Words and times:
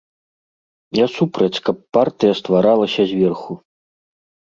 Я 0.99 1.05
супраць, 1.17 1.61
каб 1.69 1.75
партыя 1.99 2.33
стваралася 2.43 3.01
зверху. 3.15 3.63